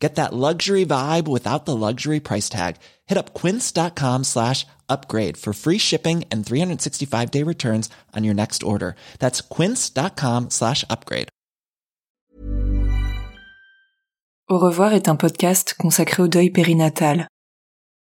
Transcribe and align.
Get 0.00 0.14
that 0.14 0.32
luxury 0.32 0.86
vibe 0.86 1.28
without 1.28 1.66
the 1.66 1.76
luxury 1.76 2.20
price 2.20 2.48
tag. 2.48 2.76
Hit 3.06 3.18
up 3.18 3.34
quince.com 3.34 4.24
slash 4.24 4.66
upgrade 4.88 5.36
for 5.36 5.52
free 5.52 5.78
shipping 5.78 6.24
and 6.32 6.44
365 6.44 7.30
day 7.30 7.44
returns 7.44 7.90
on 8.16 8.24
your 8.24 8.34
next 8.34 8.62
order. 8.62 8.94
That's 9.18 9.42
quince.com 9.42 10.48
slash 10.48 10.84
upgrade. 10.88 11.28
Au 14.48 14.58
revoir 14.58 14.94
est 14.94 15.08
un 15.08 15.14
podcast 15.14 15.74
consacré 15.78 16.24
au 16.24 16.28
deuil 16.28 16.50
périnatal. 16.50 17.28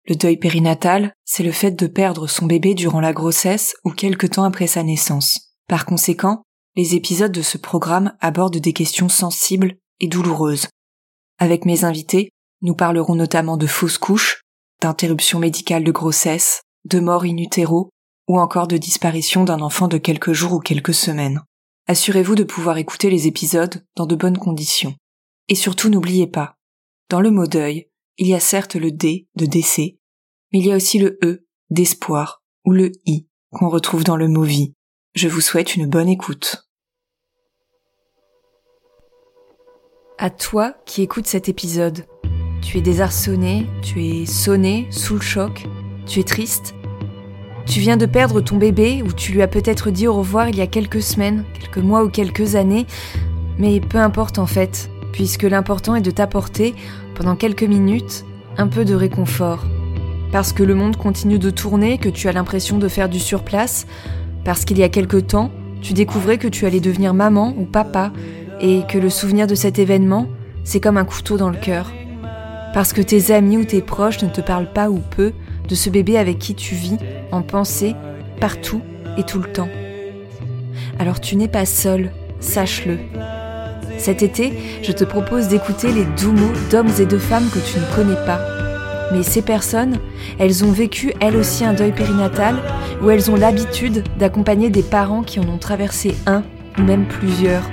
Le 0.06 0.14
deuil 0.14 0.36
périnatal, 0.36 1.12
c'est 1.24 1.42
le 1.42 1.50
fait 1.50 1.72
de 1.72 1.88
perdre 1.88 2.28
son 2.28 2.46
bébé 2.46 2.74
durant 2.74 3.00
la 3.00 3.12
grossesse 3.12 3.74
ou 3.84 3.90
quelque 3.90 4.28
temps 4.28 4.44
après 4.44 4.68
sa 4.68 4.84
naissance. 4.84 5.54
Par 5.66 5.86
conséquent, 5.86 6.42
les 6.76 6.94
épisodes 6.94 7.32
de 7.32 7.42
ce 7.42 7.58
programme 7.58 8.12
abordent 8.20 8.58
des 8.58 8.72
questions 8.72 9.08
sensibles 9.08 9.74
et 9.98 10.06
douloureuses. 10.06 10.68
Avec 11.40 11.64
mes 11.64 11.84
invités, 11.84 12.28
nous 12.60 12.74
parlerons 12.74 13.14
notamment 13.14 13.56
de 13.56 13.66
fausses 13.66 13.96
couches, 13.96 14.42
d'interruption 14.82 15.38
médicale 15.38 15.84
de 15.84 15.90
grossesse, 15.90 16.60
de 16.84 17.00
mort 17.00 17.24
in 17.24 17.36
ou 18.28 18.38
encore 18.38 18.68
de 18.68 18.76
disparition 18.76 19.44
d'un 19.44 19.62
enfant 19.62 19.88
de 19.88 19.96
quelques 19.96 20.34
jours 20.34 20.52
ou 20.52 20.60
quelques 20.60 20.94
semaines. 20.94 21.42
Assurez-vous 21.88 22.34
de 22.34 22.44
pouvoir 22.44 22.76
écouter 22.76 23.08
les 23.08 23.26
épisodes 23.26 23.82
dans 23.96 24.04
de 24.04 24.14
bonnes 24.14 24.36
conditions. 24.36 24.94
Et 25.48 25.54
surtout 25.54 25.88
n'oubliez 25.88 26.26
pas, 26.26 26.54
dans 27.08 27.22
le 27.22 27.30
mot 27.30 27.46
deuil, 27.46 27.88
il 28.18 28.26
y 28.26 28.34
a 28.34 28.40
certes 28.40 28.76
le 28.76 28.92
D 28.92 29.26
de 29.34 29.46
décès, 29.46 29.96
mais 30.52 30.58
il 30.58 30.66
y 30.66 30.72
a 30.72 30.76
aussi 30.76 30.98
le 30.98 31.18
E 31.24 31.46
d'espoir 31.70 32.42
ou 32.66 32.72
le 32.72 32.92
I 33.06 33.26
qu'on 33.50 33.70
retrouve 33.70 34.04
dans 34.04 34.16
le 34.16 34.28
mot 34.28 34.44
vie. 34.44 34.74
Je 35.14 35.26
vous 35.26 35.40
souhaite 35.40 35.74
une 35.74 35.88
bonne 35.88 36.08
écoute. 36.08 36.69
À 40.22 40.28
toi 40.28 40.74
qui 40.84 41.00
écoutes 41.00 41.26
cet 41.26 41.48
épisode, 41.48 42.04
tu 42.60 42.76
es 42.76 42.82
désarçonné, 42.82 43.66
tu 43.80 44.04
es 44.04 44.26
sonné, 44.26 44.86
sous 44.90 45.14
le 45.14 45.22
choc, 45.22 45.66
tu 46.04 46.20
es 46.20 46.24
triste. 46.24 46.74
Tu 47.64 47.80
viens 47.80 47.96
de 47.96 48.04
perdre 48.04 48.42
ton 48.42 48.58
bébé 48.58 49.02
ou 49.02 49.14
tu 49.14 49.32
lui 49.32 49.40
as 49.40 49.48
peut-être 49.48 49.90
dit 49.90 50.06
au 50.06 50.12
revoir 50.12 50.50
il 50.50 50.56
y 50.56 50.60
a 50.60 50.66
quelques 50.66 51.00
semaines, 51.00 51.46
quelques 51.58 51.78
mois 51.78 52.04
ou 52.04 52.10
quelques 52.10 52.54
années, 52.54 52.86
mais 53.56 53.80
peu 53.80 53.96
importe 53.96 54.38
en 54.38 54.44
fait, 54.44 54.90
puisque 55.10 55.44
l'important 55.44 55.94
est 55.94 56.02
de 56.02 56.10
t'apporter, 56.10 56.74
pendant 57.14 57.34
quelques 57.34 57.62
minutes, 57.62 58.26
un 58.58 58.68
peu 58.68 58.84
de 58.84 58.94
réconfort. 58.94 59.64
Parce 60.32 60.52
que 60.52 60.62
le 60.62 60.74
monde 60.74 60.98
continue 60.98 61.38
de 61.38 61.48
tourner, 61.48 61.96
que 61.96 62.10
tu 62.10 62.28
as 62.28 62.32
l'impression 62.32 62.76
de 62.76 62.88
faire 62.88 63.08
du 63.08 63.20
surplace, 63.20 63.86
parce 64.44 64.66
qu'il 64.66 64.76
y 64.76 64.82
a 64.82 64.90
quelque 64.90 65.16
temps, 65.16 65.50
tu 65.80 65.94
découvrais 65.94 66.36
que 66.36 66.48
tu 66.48 66.66
allais 66.66 66.80
devenir 66.80 67.14
maman 67.14 67.54
ou 67.56 67.64
papa, 67.64 68.12
et 68.60 68.82
que 68.88 68.98
le 68.98 69.10
souvenir 69.10 69.46
de 69.46 69.54
cet 69.54 69.78
événement, 69.78 70.26
c'est 70.64 70.80
comme 70.80 70.98
un 70.98 71.04
couteau 71.04 71.36
dans 71.36 71.50
le 71.50 71.56
cœur. 71.56 71.92
Parce 72.74 72.92
que 72.92 73.00
tes 73.00 73.32
amis 73.32 73.56
ou 73.56 73.64
tes 73.64 73.80
proches 73.80 74.22
ne 74.22 74.28
te 74.28 74.40
parlent 74.40 74.72
pas 74.72 74.90
ou 74.90 74.98
peu 74.98 75.32
de 75.68 75.74
ce 75.74 75.90
bébé 75.90 76.18
avec 76.18 76.38
qui 76.38 76.54
tu 76.54 76.74
vis, 76.74 76.98
en 77.32 77.42
pensée, 77.42 77.94
partout 78.40 78.82
et 79.16 79.22
tout 79.22 79.40
le 79.40 79.50
temps. 79.50 79.68
Alors 80.98 81.20
tu 81.20 81.36
n'es 81.36 81.48
pas 81.48 81.66
seul, 81.66 82.12
sache-le. 82.40 82.98
Cet 83.98 84.22
été, 84.22 84.52
je 84.82 84.92
te 84.92 85.04
propose 85.04 85.48
d'écouter 85.48 85.92
les 85.92 86.04
doux 86.04 86.32
mots 86.32 86.52
d'hommes 86.70 86.92
et 86.98 87.06
de 87.06 87.18
femmes 87.18 87.48
que 87.52 87.58
tu 87.58 87.78
ne 87.78 87.94
connais 87.94 88.26
pas. 88.26 88.40
Mais 89.12 89.22
ces 89.22 89.42
personnes, 89.42 89.98
elles 90.38 90.64
ont 90.64 90.70
vécu 90.70 91.12
elles 91.20 91.36
aussi 91.36 91.64
un 91.64 91.74
deuil 91.74 91.92
périnatal 91.92 92.56
ou 93.02 93.10
elles 93.10 93.30
ont 93.30 93.36
l'habitude 93.36 94.04
d'accompagner 94.18 94.70
des 94.70 94.82
parents 94.82 95.22
qui 95.22 95.40
en 95.40 95.48
ont 95.48 95.58
traversé 95.58 96.14
un 96.26 96.42
même 96.80 97.06
plusieurs. 97.06 97.68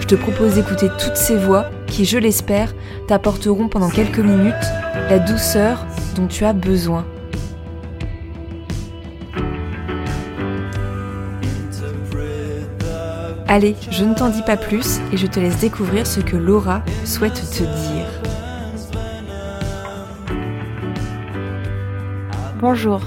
Je 0.00 0.06
te 0.06 0.14
propose 0.14 0.54
d'écouter 0.54 0.88
toutes 0.98 1.16
ces 1.16 1.36
voix 1.36 1.66
qui, 1.86 2.04
je 2.04 2.18
l'espère, 2.18 2.74
t'apporteront 3.06 3.68
pendant 3.68 3.90
quelques 3.90 4.18
minutes 4.18 4.54
la 5.08 5.18
douceur 5.18 5.86
dont 6.16 6.26
tu 6.26 6.44
as 6.44 6.52
besoin. 6.52 7.04
Allez, 13.48 13.74
je 13.90 14.04
ne 14.04 14.14
t'en 14.14 14.28
dis 14.28 14.42
pas 14.42 14.56
plus 14.56 15.00
et 15.12 15.16
je 15.16 15.26
te 15.26 15.40
laisse 15.40 15.58
découvrir 15.58 16.06
ce 16.06 16.20
que 16.20 16.36
Laura 16.36 16.84
souhaite 17.04 17.42
te 17.50 17.64
dire. 17.64 18.06
Bonjour. 22.60 23.00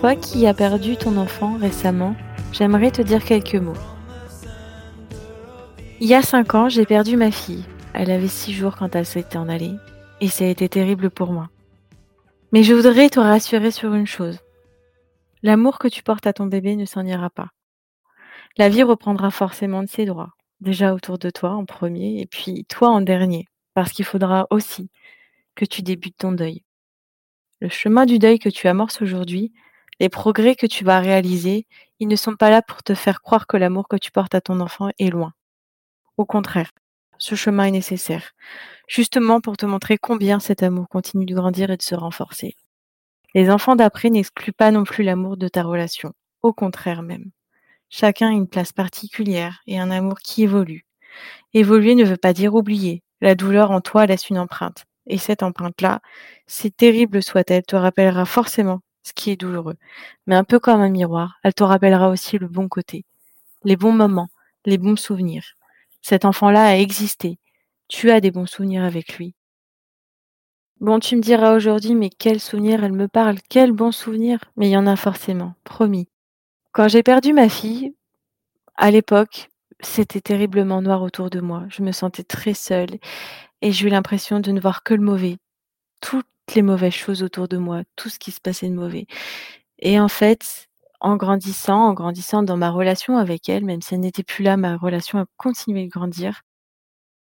Toi 0.00 0.16
qui 0.16 0.46
as 0.46 0.54
perdu 0.54 0.96
ton 0.96 1.18
enfant 1.18 1.58
récemment, 1.60 2.16
j'aimerais 2.52 2.90
te 2.90 3.02
dire 3.02 3.22
quelques 3.22 3.56
mots. 3.56 3.74
Il 6.00 6.08
y 6.08 6.14
a 6.14 6.22
cinq 6.22 6.56
ans, 6.56 6.68
j'ai 6.68 6.86
perdu 6.86 7.16
ma 7.16 7.30
fille. 7.30 7.64
Elle 7.92 8.10
avait 8.10 8.28
six 8.28 8.52
jours 8.52 8.74
quand 8.76 8.96
elle 8.96 9.06
s'était 9.06 9.36
en 9.36 9.48
allée, 9.48 9.76
et 10.20 10.28
ça 10.28 10.44
a 10.44 10.48
été 10.48 10.68
terrible 10.68 11.08
pour 11.08 11.30
moi. 11.30 11.50
Mais 12.50 12.64
je 12.64 12.74
voudrais 12.74 13.08
te 13.08 13.20
rassurer 13.20 13.70
sur 13.70 13.94
une 13.94 14.06
chose. 14.06 14.40
L'amour 15.42 15.78
que 15.78 15.86
tu 15.86 16.02
portes 16.02 16.26
à 16.26 16.32
ton 16.32 16.46
bébé 16.46 16.74
ne 16.74 16.84
s'en 16.84 17.06
ira 17.06 17.30
pas. 17.30 17.50
La 18.56 18.68
vie 18.68 18.82
reprendra 18.82 19.30
forcément 19.30 19.84
de 19.84 19.88
ses 19.88 20.04
droits, 20.04 20.32
déjà 20.60 20.94
autour 20.94 21.16
de 21.16 21.30
toi 21.30 21.50
en 21.50 21.64
premier, 21.64 22.20
et 22.20 22.26
puis 22.26 22.64
toi 22.64 22.88
en 22.88 23.00
dernier, 23.00 23.46
parce 23.72 23.92
qu'il 23.92 24.04
faudra 24.04 24.48
aussi 24.50 24.90
que 25.54 25.64
tu 25.64 25.82
débutes 25.82 26.18
ton 26.18 26.32
deuil. 26.32 26.64
Le 27.60 27.68
chemin 27.68 28.04
du 28.04 28.18
deuil 28.18 28.40
que 28.40 28.48
tu 28.48 28.66
amorces 28.66 29.00
aujourd'hui, 29.00 29.52
les 30.00 30.08
progrès 30.08 30.56
que 30.56 30.66
tu 30.66 30.82
vas 30.84 30.98
réaliser, 30.98 31.68
ils 32.00 32.08
ne 32.08 32.16
sont 32.16 32.34
pas 32.34 32.50
là 32.50 32.62
pour 32.62 32.82
te 32.82 32.94
faire 32.94 33.22
croire 33.22 33.46
que 33.46 33.56
l'amour 33.56 33.86
que 33.86 33.96
tu 33.96 34.10
portes 34.10 34.34
à 34.34 34.40
ton 34.40 34.58
enfant 34.58 34.90
est 34.98 35.10
loin. 35.10 35.32
Au 36.16 36.24
contraire, 36.24 36.70
ce 37.18 37.34
chemin 37.34 37.64
est 37.64 37.70
nécessaire, 37.72 38.32
justement 38.88 39.40
pour 39.40 39.56
te 39.56 39.66
montrer 39.66 39.98
combien 39.98 40.40
cet 40.40 40.62
amour 40.62 40.88
continue 40.88 41.26
de 41.26 41.34
grandir 41.34 41.70
et 41.70 41.76
de 41.76 41.82
se 41.82 41.94
renforcer. 41.94 42.56
Les 43.34 43.50
enfants 43.50 43.76
d'après 43.76 44.10
n'excluent 44.10 44.52
pas 44.52 44.70
non 44.70 44.84
plus 44.84 45.02
l'amour 45.02 45.36
de 45.36 45.48
ta 45.48 45.62
relation, 45.62 46.12
au 46.42 46.52
contraire 46.52 47.02
même. 47.02 47.30
Chacun 47.90 48.28
a 48.28 48.32
une 48.32 48.48
place 48.48 48.72
particulière 48.72 49.62
et 49.66 49.78
un 49.78 49.90
amour 49.90 50.18
qui 50.18 50.42
évolue. 50.42 50.86
Évoluer 51.52 51.94
ne 51.94 52.04
veut 52.04 52.16
pas 52.16 52.32
dire 52.32 52.54
oublier. 52.54 53.02
La 53.20 53.34
douleur 53.34 53.70
en 53.70 53.80
toi 53.80 54.06
laisse 54.06 54.30
une 54.30 54.38
empreinte. 54.38 54.84
Et 55.06 55.18
cette 55.18 55.42
empreinte-là, 55.42 56.00
si 56.46 56.72
terrible 56.72 57.22
soit-elle, 57.22 57.62
te 57.62 57.76
rappellera 57.76 58.24
forcément 58.24 58.80
ce 59.02 59.12
qui 59.12 59.30
est 59.30 59.36
douloureux. 59.36 59.76
Mais 60.26 60.34
un 60.34 60.44
peu 60.44 60.58
comme 60.58 60.80
un 60.80 60.88
miroir, 60.88 61.38
elle 61.42 61.54
te 61.54 61.62
rappellera 61.62 62.08
aussi 62.08 62.38
le 62.38 62.48
bon 62.48 62.68
côté, 62.68 63.04
les 63.64 63.76
bons 63.76 63.92
moments, 63.92 64.28
les 64.64 64.78
bons 64.78 64.96
souvenirs. 64.96 65.54
Cet 66.04 66.26
enfant-là 66.26 66.66
a 66.66 66.76
existé. 66.76 67.38
Tu 67.88 68.10
as 68.10 68.20
des 68.20 68.30
bons 68.30 68.44
souvenirs 68.44 68.84
avec 68.84 69.16
lui. 69.16 69.34
Bon, 70.78 70.98
tu 70.98 71.16
me 71.16 71.22
diras 71.22 71.56
aujourd'hui, 71.56 71.94
mais 71.94 72.10
quel 72.10 72.40
souvenir 72.40 72.84
elle 72.84 72.92
me 72.92 73.08
parle, 73.08 73.38
quel 73.48 73.72
bon 73.72 73.90
souvenir. 73.90 74.38
Mais 74.58 74.68
il 74.68 74.72
y 74.72 74.76
en 74.76 74.86
a 74.86 74.96
forcément, 74.96 75.54
promis. 75.64 76.06
Quand 76.72 76.88
j'ai 76.88 77.02
perdu 77.02 77.32
ma 77.32 77.48
fille, 77.48 77.94
à 78.76 78.90
l'époque, 78.90 79.48
c'était 79.80 80.20
terriblement 80.20 80.82
noir 80.82 81.00
autour 81.00 81.30
de 81.30 81.40
moi. 81.40 81.64
Je 81.70 81.82
me 81.82 81.90
sentais 81.90 82.22
très 82.22 82.52
seule 82.52 82.98
et 83.62 83.72
j'ai 83.72 83.86
eu 83.86 83.90
l'impression 83.90 84.40
de 84.40 84.52
ne 84.52 84.60
voir 84.60 84.82
que 84.82 84.92
le 84.92 85.02
mauvais. 85.02 85.38
Toutes 86.02 86.26
les 86.54 86.60
mauvaises 86.60 86.92
choses 86.92 87.22
autour 87.22 87.48
de 87.48 87.56
moi, 87.56 87.80
tout 87.96 88.10
ce 88.10 88.18
qui 88.18 88.30
se 88.30 88.42
passait 88.42 88.68
de 88.68 88.74
mauvais. 88.74 89.06
Et 89.78 89.98
en 89.98 90.08
fait, 90.08 90.68
en 91.04 91.16
grandissant, 91.16 91.88
en 91.88 91.94
grandissant 91.94 92.42
dans 92.42 92.56
ma 92.56 92.70
relation 92.70 93.16
avec 93.18 93.48
elle, 93.48 93.64
même 93.64 93.82
si 93.82 93.94
elle 93.94 94.00
n'était 94.00 94.22
plus 94.24 94.42
là, 94.44 94.56
ma 94.56 94.76
relation 94.76 95.18
a 95.20 95.26
continué 95.36 95.84
de 95.86 95.90
grandir. 95.90 96.42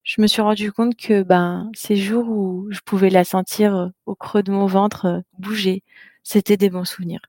Je 0.03 0.21
me 0.21 0.27
suis 0.27 0.41
rendu 0.41 0.71
compte 0.71 0.95
que 0.95 1.23
ben 1.23 1.69
ces 1.75 1.95
jours 1.97 2.29
où 2.29 2.67
je 2.71 2.79
pouvais 2.85 3.09
la 3.09 3.23
sentir 3.23 3.91
au 4.05 4.15
creux 4.15 4.43
de 4.43 4.51
mon 4.51 4.65
ventre 4.65 5.23
bouger, 5.37 5.83
c'était 6.23 6.57
des 6.57 6.69
bons 6.69 6.85
souvenirs 6.85 7.21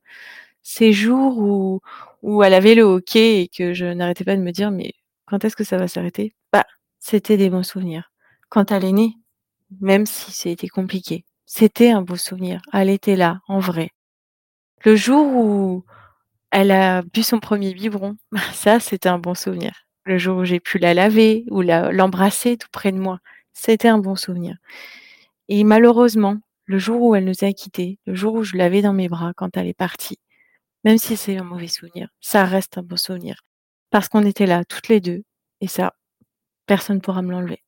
ces 0.63 0.93
jours 0.93 1.39
où, 1.39 1.81
où 2.23 2.43
elle 2.43 2.55
avait 2.55 2.75
le 2.75 2.83
hockey 2.83 3.43
et 3.43 3.49
que 3.49 3.73
je 3.75 3.87
n'arrêtais 3.87 4.25
pas 4.25 4.37
de 4.37 4.43
me 4.43 4.53
dire 4.53 4.71
mais 4.71 4.95
quand 5.27 5.45
est-ce 5.45 5.57
que 5.57 5.65
ça 5.65 5.77
va 5.77 5.89
s'arrêter? 5.89 6.35
Bah, 6.53 6.67
c'était 6.99 7.37
des 7.37 7.51
bons 7.51 7.63
souvenirs. 7.63 8.11
Quand 8.49 8.71
elle 8.71 8.85
est 8.85 8.93
née, 8.93 9.15
même 9.81 10.07
si 10.07 10.31
c'était 10.33 10.69
compliqué, 10.69 11.25
c'était 11.47 11.91
un 11.91 12.03
beau 12.03 12.17
souvenir. 12.17 12.61
Elle 12.73 12.91
était 12.91 13.17
là, 13.17 13.41
en 13.49 13.59
vrai. 13.59 13.91
Le 14.85 14.97
jour 14.97 15.27
où 15.27 15.85
elle 16.53 16.71
a 16.71 17.03
bu 17.03 17.23
son 17.23 17.41
premier 17.41 17.75
biberon, 17.75 18.17
ça, 18.53 18.79
c'était 18.79 19.09
un 19.09 19.19
bon 19.19 19.35
souvenir. 19.35 19.73
Le 20.05 20.19
jour 20.19 20.39
où 20.39 20.45
j'ai 20.45 20.61
pu 20.61 20.79
la 20.79 20.95
laver 20.95 21.45
ou 21.51 21.63
l'embrasser 21.63 22.57
tout 22.57 22.69
près 22.71 22.93
de 22.93 22.99
moi, 22.99 23.19
c'était 23.53 23.89
un 23.89 23.99
bon 23.99 24.17
souvenir. 24.17 24.57
Et 25.49 25.65
malheureusement, 25.65 26.39
le 26.67 26.79
jour 26.79 27.03
où 27.03 27.15
elle 27.15 27.25
nous 27.25 27.45
a 27.45 27.53
quittés, 27.53 27.99
le 28.07 28.15
jour 28.15 28.35
où 28.35 28.45
je 28.45 28.57
l'avais 28.57 28.83
dans 28.83 28.93
mes 28.93 29.09
bras 29.09 29.33
quand 29.37 29.57
elle 29.57 29.67
est 29.69 29.75
partie, 29.75 30.19
même 30.85 30.99
si 30.99 31.17
c'est 31.17 31.37
un 31.39 31.45
mauvais 31.45 31.69
souvenir, 31.69 32.09
ça 32.21 32.45
reste 32.45 32.79
un 32.79 32.83
bon 32.83 32.97
souvenir. 32.97 33.43
parce 33.91 34.09
qu'on 34.09 34.25
était 34.27 34.47
là, 34.47 34.65
toutes 34.65 34.89
les 34.89 35.01
deux. 35.01 35.23
Et 35.61 35.69
ça, 35.69 35.95
personne 36.67 36.97
ne 36.97 37.01
pourra 37.03 37.23
me 37.23 37.31
l'enlever. 37.31 37.63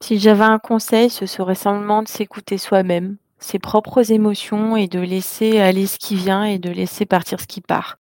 Si 0.00 0.18
j'avais 0.18 0.44
un 0.44 0.58
conseil, 0.58 1.10
ce 1.10 1.26
serait 1.26 1.54
simplement 1.54 2.02
de 2.02 2.08
s'écouter 2.08 2.58
soi-même, 2.58 3.16
ses 3.44 3.58
propres 3.58 4.10
émotions 4.10 4.74
et 4.76 4.88
de 4.88 5.00
laisser 5.00 5.58
aller 5.58 5.86
ce 5.86 5.98
qui 5.98 6.16
vient 6.16 6.44
et 6.44 6.58
de 6.58 6.70
laisser 6.70 7.04
partir 7.04 7.40
ce 7.40 7.46
qui 7.46 7.60
part. 7.60 7.98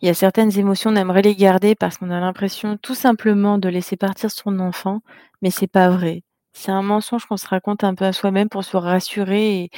Il 0.00 0.06
y 0.06 0.08
a 0.08 0.14
certaines 0.14 0.56
émotions, 0.56 0.90
on 0.90 0.96
aimerait 0.96 1.22
les 1.22 1.34
garder 1.34 1.74
parce 1.74 1.98
qu'on 1.98 2.10
a 2.10 2.20
l'impression 2.20 2.76
tout 2.76 2.94
simplement 2.94 3.58
de 3.58 3.68
laisser 3.68 3.96
partir 3.96 4.30
son 4.30 4.60
enfant, 4.60 5.00
mais 5.42 5.50
c'est 5.50 5.66
pas 5.66 5.90
vrai. 5.90 6.22
C'est 6.52 6.70
un 6.70 6.82
mensonge 6.82 7.26
qu'on 7.26 7.36
se 7.36 7.48
raconte 7.48 7.82
un 7.82 7.94
peu 7.94 8.04
à 8.04 8.12
soi-même 8.12 8.48
pour 8.48 8.62
se 8.62 8.76
rassurer 8.76 9.62
et, 9.62 9.70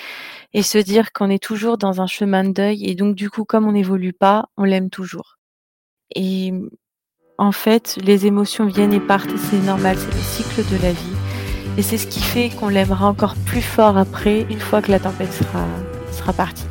et 0.53 0.63
se 0.63 0.79
dire 0.79 1.13
qu'on 1.13 1.31
est 1.31 1.43
toujours 1.43 1.79
dans 1.79 2.01
un 2.01 2.07
chemin 2.07 2.45
de 2.45 2.53
deuil 2.53 2.85
et 2.85 2.95
donc 2.95 3.15
du 3.15 3.31
coup, 3.31 3.45
comme 3.45 3.67
on 3.67 3.73
n'évolue 3.73 4.13
pas, 4.13 4.47
on 4.57 4.65
l'aime 4.65 4.91
toujours. 4.91 5.39
Et 6.15 6.53
en 7.39 7.53
fait, 7.53 7.99
les 8.03 8.27
émotions 8.27 8.67
viennent 8.67 8.93
et 8.93 9.01
partent 9.01 9.37
c'est 9.37 9.61
normal, 9.61 9.97
c'est 9.99 10.15
le 10.15 10.21
cycle 10.21 10.71
de 10.71 10.83
la 10.83 10.93
vie. 10.93 11.24
Et 11.77 11.83
c'est 11.83 11.99
ce 11.99 12.07
qui 12.07 12.21
fait 12.21 12.51
qu'on 12.51 12.69
l'aimera 12.69 13.07
encore 13.07 13.35
plus 13.35 13.63
fort 13.63 13.99
après, 13.99 14.47
une 14.49 14.61
fois 14.61 14.81
que 14.81 14.91
la 14.91 15.01
tempête 15.01 15.33
sera, 15.33 15.67
sera 16.13 16.33
partie. 16.33 16.65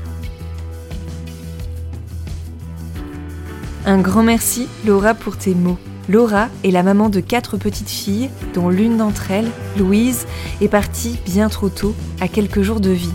Un 3.86 4.00
grand 4.00 4.24
merci, 4.24 4.70
Laura, 4.86 5.14
pour 5.14 5.38
tes 5.38 5.56
mots. 5.56 5.78
Laura 6.08 6.48
est 6.64 6.72
la 6.72 6.84
maman 6.84 7.10
de 7.10 7.20
quatre 7.20 7.58
petites 7.58 7.90
filles, 7.90 8.30
dont 8.54 8.70
l'une 8.70 8.98
d'entre 8.98 9.32
elles, 9.32 9.50
Louise, 9.78 10.26
est 10.62 10.70
partie 10.70 11.18
bien 11.26 11.50
trop 11.50 11.70
tôt, 11.70 11.94
à 12.22 12.30
quelques 12.30 12.62
jours 12.62 12.80
de 12.80 12.92
vie. 12.92 13.14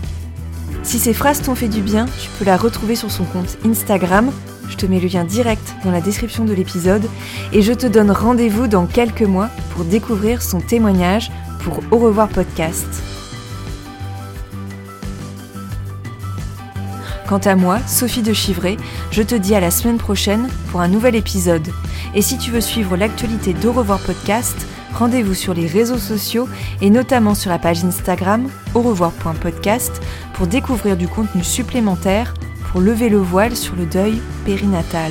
Si 0.82 0.98
ces 0.98 1.14
phrases 1.14 1.42
t'ont 1.42 1.54
fait 1.54 1.68
du 1.68 1.80
bien, 1.80 2.06
tu 2.20 2.28
peux 2.38 2.44
la 2.44 2.56
retrouver 2.56 2.96
sur 2.96 3.10
son 3.10 3.24
compte 3.24 3.58
Instagram. 3.64 4.30
Je 4.68 4.76
te 4.76 4.86
mets 4.86 5.00
le 5.00 5.08
lien 5.08 5.24
direct 5.24 5.74
dans 5.84 5.90
la 5.90 6.00
description 6.00 6.44
de 6.44 6.52
l'épisode 6.52 7.08
et 7.52 7.62
je 7.62 7.72
te 7.72 7.86
donne 7.86 8.10
rendez-vous 8.10 8.66
dans 8.66 8.86
quelques 8.86 9.22
mois 9.22 9.50
pour 9.74 9.84
découvrir 9.84 10.42
son 10.42 10.60
témoignage 10.60 11.30
pour 11.60 11.80
Au 11.90 11.98
revoir 11.98 12.28
podcast. 12.28 12.86
Quant 17.28 17.38
à 17.38 17.56
moi, 17.56 17.78
Sophie 17.86 18.22
de 18.22 18.32
Chivray, 18.32 18.78
je 19.10 19.22
te 19.22 19.34
dis 19.34 19.54
à 19.54 19.60
la 19.60 19.70
semaine 19.70 19.98
prochaine 19.98 20.48
pour 20.70 20.80
un 20.80 20.88
nouvel 20.88 21.14
épisode. 21.14 21.68
Et 22.14 22.22
si 22.22 22.38
tu 22.38 22.50
veux 22.50 22.62
suivre 22.62 22.96
l'actualité 22.96 23.52
d'Au 23.52 23.72
revoir 23.72 23.98
podcast, 23.98 24.56
rendez-vous 24.94 25.34
sur 25.34 25.52
les 25.52 25.66
réseaux 25.66 25.98
sociaux 25.98 26.48
et 26.80 26.88
notamment 26.88 27.34
sur 27.34 27.50
la 27.50 27.58
page 27.58 27.84
Instagram 27.84 28.48
au 28.74 28.80
revoir.podcast 28.80 30.00
pour 30.32 30.46
découvrir 30.46 30.96
du 30.96 31.06
contenu 31.06 31.44
supplémentaire 31.44 32.32
pour 32.78 32.84
lever 32.84 33.08
le 33.08 33.18
voile 33.18 33.56
sur 33.56 33.74
le 33.74 33.86
deuil 33.86 34.22
périnatal. 34.46 35.10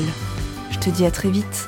Je 0.71 0.79
te 0.79 0.89
dis 0.89 1.05
à 1.05 1.11
très 1.11 1.29
vite. 1.29 1.67